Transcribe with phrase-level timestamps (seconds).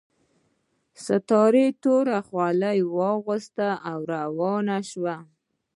[1.05, 1.53] ستار
[1.83, 5.05] توره خولۍ واغوسته او روان شو